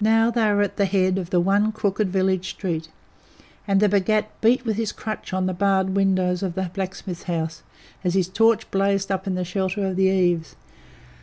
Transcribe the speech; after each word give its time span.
Now 0.00 0.30
they 0.30 0.50
were 0.54 0.62
at 0.62 0.78
the 0.78 0.86
head 0.86 1.18
of 1.18 1.28
the 1.28 1.38
one 1.38 1.70
crooked 1.70 2.08
village 2.08 2.48
street, 2.48 2.88
and 3.68 3.78
the 3.78 3.90
Bhagat 3.90 4.30
beat 4.40 4.64
with 4.64 4.76
his 4.78 4.90
crutch 4.90 5.34
on 5.34 5.44
the 5.44 5.52
barred 5.52 5.90
windows 5.94 6.42
of 6.42 6.54
the 6.54 6.70
blacksmith's 6.72 7.24
house, 7.24 7.62
as 8.02 8.14
his 8.14 8.30
torch 8.30 8.70
blazed 8.70 9.12
up 9.12 9.26
in 9.26 9.34
the 9.34 9.44
shelter 9.44 9.84
of 9.84 9.96
the 9.96 10.04
eaves. 10.04 10.56